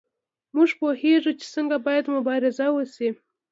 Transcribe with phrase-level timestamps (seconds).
[0.55, 3.09] موږ پوهیږو چې څنګه باید مبارزه وشي.